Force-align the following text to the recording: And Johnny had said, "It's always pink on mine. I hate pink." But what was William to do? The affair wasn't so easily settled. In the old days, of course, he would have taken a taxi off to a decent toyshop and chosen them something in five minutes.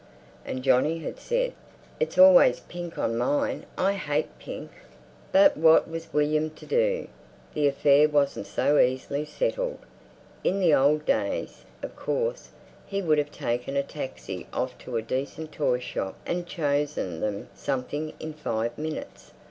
And 0.47 0.63
Johnny 0.63 0.97
had 0.97 1.19
said, 1.19 1.53
"It's 1.99 2.17
always 2.17 2.61
pink 2.61 2.97
on 2.97 3.19
mine. 3.19 3.67
I 3.77 3.93
hate 3.93 4.35
pink." 4.39 4.71
But 5.31 5.55
what 5.55 5.87
was 5.87 6.11
William 6.11 6.49
to 6.49 6.65
do? 6.65 7.07
The 7.53 7.67
affair 7.67 8.09
wasn't 8.09 8.47
so 8.47 8.79
easily 8.79 9.25
settled. 9.25 9.77
In 10.43 10.59
the 10.59 10.73
old 10.73 11.05
days, 11.05 11.65
of 11.83 11.95
course, 11.95 12.49
he 12.87 12.99
would 13.03 13.19
have 13.19 13.31
taken 13.31 13.77
a 13.77 13.83
taxi 13.83 14.47
off 14.51 14.75
to 14.79 14.97
a 14.97 15.03
decent 15.03 15.51
toyshop 15.51 16.15
and 16.25 16.47
chosen 16.47 17.19
them 17.21 17.49
something 17.53 18.13
in 18.19 18.33
five 18.33 18.75
minutes. 18.79 19.33